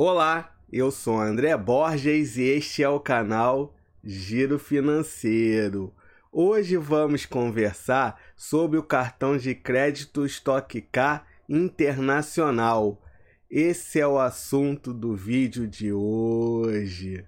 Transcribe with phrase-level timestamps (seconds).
[0.00, 5.92] Olá, eu sou André Borges e este é o canal Giro Financeiro.
[6.30, 13.02] Hoje vamos conversar sobre o cartão de crédito Stock K Internacional.
[13.50, 17.24] Esse é o assunto do vídeo de hoje.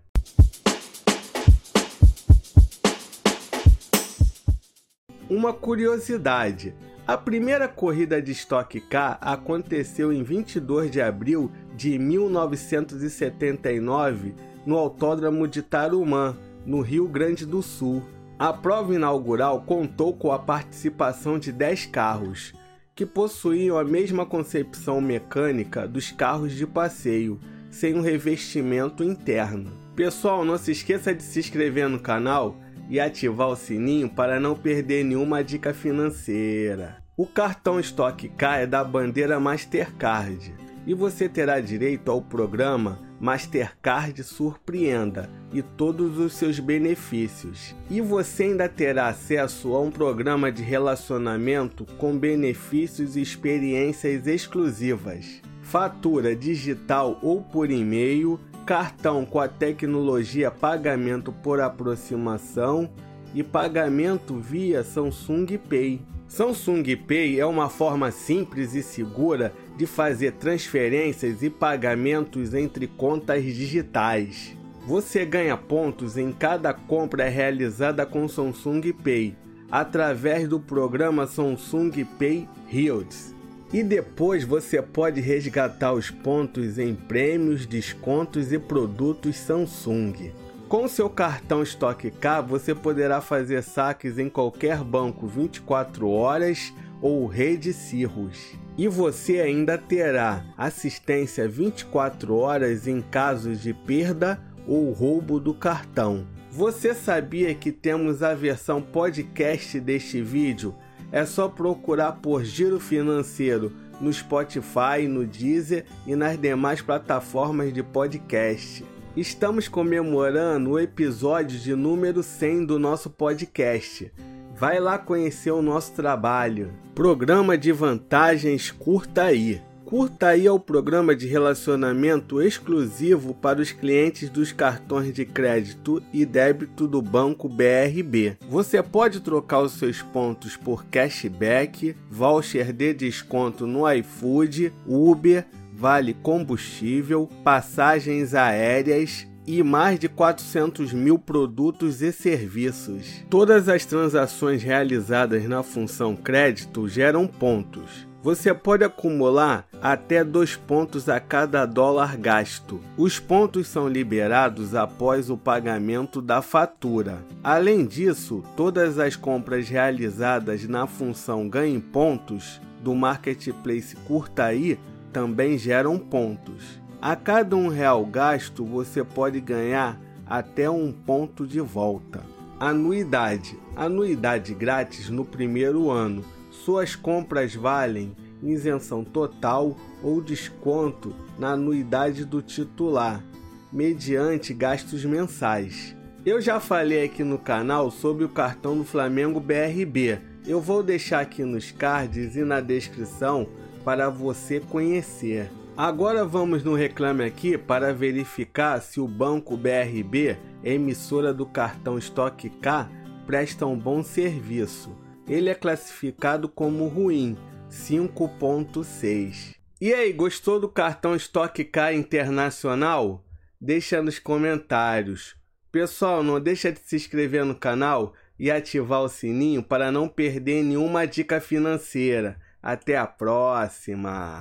[5.28, 6.72] Uma curiosidade:
[7.04, 14.34] a primeira corrida de Stock Car aconteceu em 22 de abril de 1979
[14.64, 18.02] no Autódromo de Tarumã, no Rio Grande do Sul.
[18.38, 22.54] A prova inaugural contou com a participação de 10 carros,
[22.94, 27.38] que possuíam a mesma concepção mecânica dos carros de passeio,
[27.70, 29.72] sem um revestimento interno.
[29.94, 32.56] Pessoal, não se esqueça de se inscrever no canal
[32.88, 36.96] e ativar o sininho para não perder nenhuma dica financeira.
[37.16, 40.52] O cartão Stock K é da bandeira Mastercard
[40.86, 47.74] e você terá direito ao programa Mastercard Surpreenda e todos os seus benefícios.
[47.90, 55.42] E você ainda terá acesso a um programa de relacionamento com benefícios e experiências exclusivas.
[55.62, 62.88] Fatura digital ou por e-mail cartão com a tecnologia pagamento por aproximação
[63.34, 66.00] e pagamento via Samsung Pay.
[66.30, 73.42] Samsung Pay é uma forma simples e segura de fazer transferências e pagamentos entre contas
[73.42, 74.56] digitais.
[74.86, 79.34] Você ganha pontos em cada compra realizada com Samsung Pay
[79.68, 83.34] através do programa Samsung Pay Rewards.
[83.72, 90.30] E depois você pode resgatar os pontos em prêmios, descontos e produtos Samsung.
[90.70, 97.26] Com seu cartão Stock K, você poderá fazer saques em qualquer banco 24 horas ou
[97.26, 98.54] rede Cirrus.
[98.78, 106.24] E você ainda terá assistência 24 horas em casos de perda ou roubo do cartão.
[106.52, 110.72] Você sabia que temos a versão podcast deste vídeo?
[111.10, 117.82] É só procurar por Giro Financeiro no Spotify, no Deezer e nas demais plataformas de
[117.82, 118.84] podcast.
[119.16, 124.12] Estamos comemorando o episódio de número 100 do nosso podcast.
[124.56, 126.72] Vai lá conhecer o nosso trabalho.
[126.94, 129.60] Programa de vantagens Curta aí.
[129.84, 136.00] Curta aí é o programa de relacionamento exclusivo para os clientes dos cartões de crédito
[136.12, 138.36] e débito do Banco BRB.
[138.48, 145.44] Você pode trocar os seus pontos por cashback, voucher de desconto no iFood, Uber,
[145.80, 153.24] vale combustível, passagens aéreas, e mais de 400 mil produtos e serviços.
[153.30, 158.06] Todas as transações realizadas na função crédito geram pontos.
[158.22, 162.78] Você pode acumular até dois pontos a cada dólar gasto.
[162.98, 167.24] Os pontos são liberados após o pagamento da fatura.
[167.42, 174.78] Além disso, todas as compras realizadas na função Ganhe Pontos do Marketplace Curtaí
[175.12, 176.80] também geram pontos.
[177.00, 182.22] A cada um real gasto, você pode ganhar até um ponto de volta.
[182.58, 186.24] Anuidade: anuidade grátis no primeiro ano
[186.64, 193.24] suas compras valem isenção total ou desconto na anuidade do titular,
[193.72, 195.96] mediante gastos mensais.
[196.24, 200.18] Eu já falei aqui no canal sobre o cartão do Flamengo BRB.
[200.46, 203.48] Eu vou deixar aqui nos cards e na descrição
[203.84, 205.50] para você conhecer.
[205.76, 212.48] Agora vamos no Reclame Aqui para verificar se o banco BRB, emissora do cartão Stock
[212.48, 212.90] K,
[213.26, 214.90] presta um bom serviço
[215.30, 217.36] ele é classificado como ruim,
[217.70, 219.54] 5.6.
[219.80, 223.24] E aí, gostou do cartão Stock K Internacional?
[223.60, 225.36] Deixa nos comentários.
[225.70, 230.64] Pessoal, não deixa de se inscrever no canal e ativar o sininho para não perder
[230.64, 232.40] nenhuma dica financeira.
[232.62, 234.38] Até a próxima!